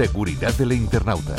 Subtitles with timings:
[0.00, 1.36] Seguridad del internauta.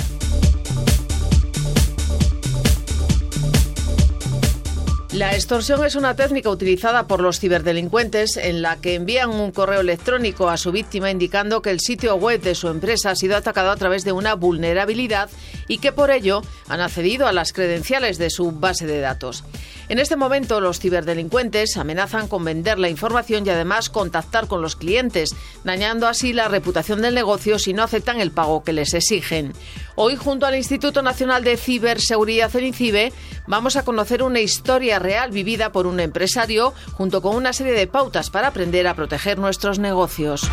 [5.13, 9.81] La extorsión es una técnica utilizada por los ciberdelincuentes en la que envían un correo
[9.81, 13.71] electrónico a su víctima indicando que el sitio web de su empresa ha sido atacado
[13.71, 15.31] a través de una vulnerabilidad
[15.67, 19.43] y que por ello han accedido a las credenciales de su base de datos.
[19.91, 24.77] En este momento, los ciberdelincuentes amenazan con vender la información y además contactar con los
[24.77, 25.35] clientes,
[25.65, 29.51] dañando así la reputación del negocio si no aceptan el pago que les exigen.
[29.95, 33.11] Hoy, junto al Instituto Nacional de Ciberseguridad, el INCIBE,
[33.47, 37.87] vamos a conocer una historia real vivida por un empresario, junto con una serie de
[37.87, 40.49] pautas para aprender a proteger nuestros negocios.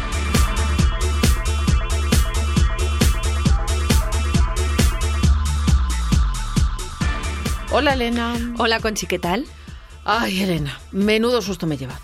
[7.78, 8.34] Hola Elena.
[8.58, 9.44] Hola Conchi, ¿qué tal?
[10.04, 12.00] Ay Elena, menudo susto me he llevado.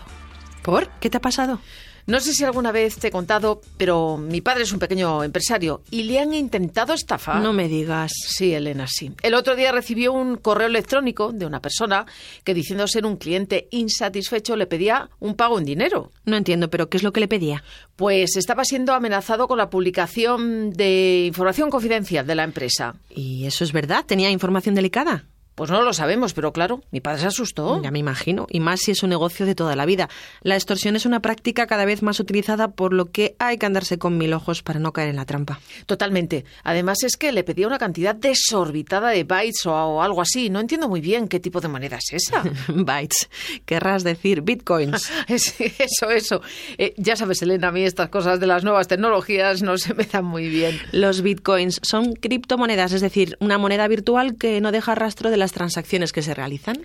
[0.63, 0.89] ¿Por?
[1.01, 1.59] ¿Qué te ha pasado?
[2.07, 5.83] No sé si alguna vez te he contado, pero mi padre es un pequeño empresario
[5.91, 7.43] y le han intentado estafar.
[7.43, 8.13] No me digas.
[8.15, 9.11] Sí, Elena, sí.
[9.23, 12.07] El otro día recibió un correo electrónico de una persona
[12.45, 16.13] que diciendo ser un cliente insatisfecho le pedía un pago en dinero.
[16.25, 17.65] No entiendo, pero ¿qué es lo que le pedía?
[17.97, 22.95] Pues estaba siendo amenazado con la publicación de información confidencial de la empresa.
[23.11, 24.05] ¿Y eso es verdad?
[24.07, 25.25] ¿Tenía información delicada?
[25.55, 27.81] Pues no lo sabemos, pero claro, mi padre se asustó.
[27.83, 30.09] Ya me imagino, y más si es un negocio de toda la vida.
[30.43, 33.99] La extorsión es una práctica cada vez más utilizada, por lo que hay que andarse
[33.99, 35.61] con mil ojos para no caer en la trampa.
[35.87, 36.45] Totalmente.
[36.65, 40.51] Además es que le pedía una cantidad desorbitada de bytes o algo así.
[40.51, 42.43] No entiendo muy bien qué tipo de moneda es esa.
[42.69, 43.29] bytes.
[43.65, 45.11] Querrás decir bitcoins.
[45.29, 46.43] eso, eso.
[46.79, 50.05] Eh, ya sabes, Elena, a mí estas cosas de las nuevas tecnologías no se me
[50.05, 50.81] dan muy bien.
[50.91, 55.44] Los bitcoins son criptomonedas, es decir, una moneda virtual que no deja rastro de la
[55.45, 56.77] las transacciones que se realizan?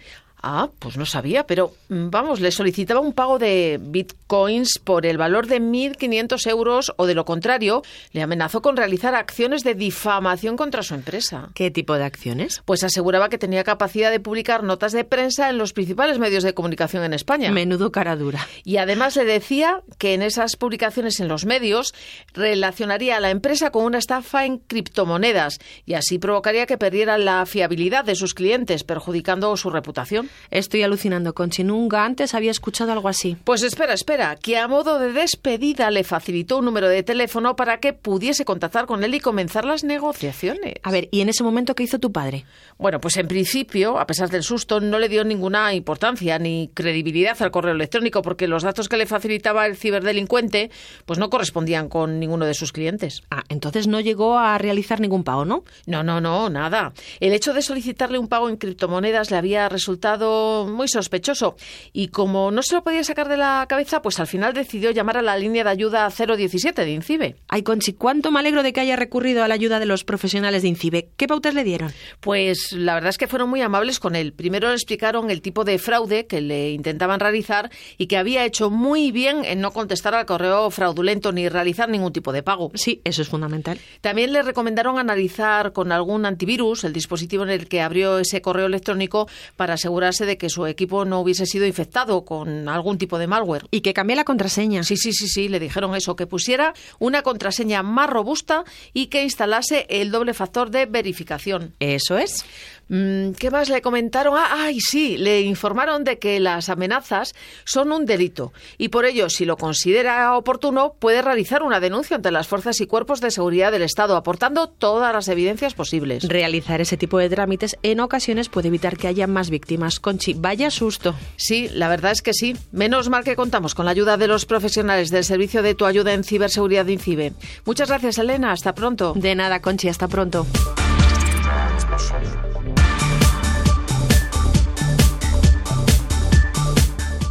[0.42, 5.18] Ah, pues no sabía, pero mm, vamos, le solicitaba un pago de bitcoins por el
[5.18, 7.82] valor de 1.500 euros o de lo contrario,
[8.14, 11.50] le amenazó con realizar acciones de difamación contra su empresa.
[11.54, 12.62] ¿Qué tipo de acciones?
[12.64, 16.54] Pues aseguraba que tenía capacidad de publicar notas de prensa en los principales medios de
[16.54, 17.52] comunicación en España.
[17.52, 18.48] Menudo cara dura.
[18.64, 21.94] Y además le decía que en esas publicaciones en los medios
[22.34, 27.46] relacionaría a la empresa con una estafa en criptomonedas y así provocaría que perdiera la
[27.46, 30.29] fiabilidad de sus clientes, perjudicando su reputación.
[30.52, 31.64] Estoy alucinando, Conchi.
[31.64, 33.38] Nunca antes había escuchado algo así.
[33.44, 37.80] Pues espera, espera, que a modo de despedida le facilitó un número de teléfono para
[37.80, 40.76] que pudiese contactar con él y comenzar las negociaciones.
[40.84, 42.46] A ver, ¿y en ese momento qué hizo tu padre?
[42.78, 47.40] Bueno, pues en principio, a pesar del susto, no le dio ninguna importancia ni credibilidad
[47.42, 50.72] al correo electrónico porque los datos que le facilitaba el ciberdelincuente
[51.06, 53.24] pues no correspondían con ninguno de sus clientes.
[53.30, 55.64] Ah, entonces no llegó a realizar ningún pago, ¿no?
[55.86, 56.94] No, no, no, nada.
[57.20, 61.56] El hecho de solicitarle un pago en criptomonedas le había resultado muy sospechoso
[61.94, 65.18] y como no se lo podía sacar de la cabeza, pues al final decidió llamar
[65.18, 67.36] a la línea de ayuda 017 de INCIBE.
[67.48, 70.62] Ay, Conchi, cuánto me alegro de que haya recurrido a la ayuda de los profesionales
[70.62, 71.10] de INCIBE.
[71.18, 71.92] ¿Qué pautas le dieron?
[72.20, 74.34] Pues la verdad es que fueron muy amables con él.
[74.34, 78.70] Primero le explicaron el tipo de fraude que le intentaban realizar y que había hecho
[78.70, 82.72] muy bien en no contestar al correo fraudulento ni realizar ningún tipo de pago.
[82.76, 83.80] Sí, eso es fundamental.
[84.02, 88.66] También le recomendaron analizar con algún antivirus el dispositivo en el que abrió ese correo
[88.66, 93.28] electrónico para asegurar de que su equipo no hubiese sido infectado con algún tipo de
[93.28, 93.66] malware.
[93.72, 94.84] Y que cambie la contraseña.
[94.84, 99.24] Sí, sí, sí, sí, le dijeron eso, que pusiera una contraseña más robusta y que
[99.24, 101.76] instalase el doble factor de verificación.
[101.80, 102.46] Eso es.
[102.90, 104.36] Mm, ¿Qué más le comentaron?
[104.38, 107.34] Ah, ay, sí, le informaron de que las amenazas
[107.64, 112.32] son un delito y por ello, si lo considera oportuno, puede realizar una denuncia ante
[112.32, 116.28] las fuerzas y cuerpos de seguridad del Estado, aportando todas las evidencias posibles.
[116.28, 120.00] Realizar ese tipo de trámites en ocasiones puede evitar que haya más víctimas.
[120.00, 121.16] Conchi, vaya susto.
[121.36, 122.56] Sí, la verdad es que sí.
[122.72, 126.14] Menos mal que contamos con la ayuda de los profesionales del servicio de tu ayuda
[126.14, 127.34] en ciberseguridad de INCIBE.
[127.66, 128.52] Muchas gracias, Elena.
[128.52, 129.14] Hasta pronto.
[129.16, 129.90] De nada, Conchi.
[129.90, 130.46] Hasta pronto.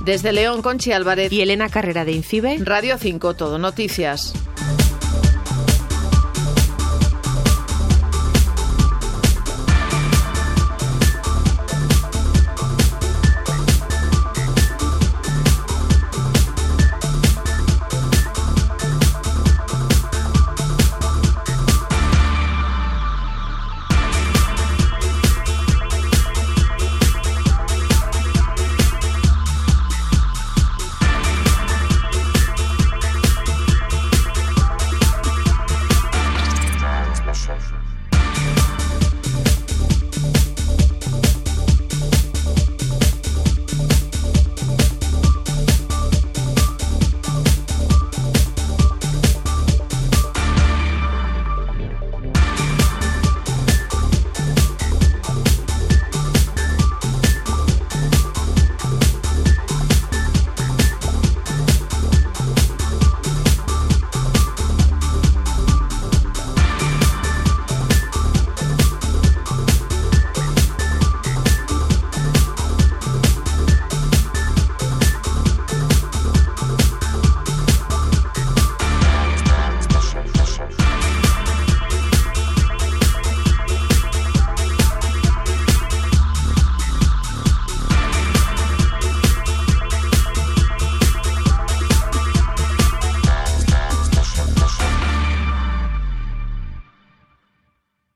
[0.09, 2.57] Desde León, Conchi Álvarez y Elena Carrera de Incibe.
[2.61, 4.33] Radio 5, Todo Noticias.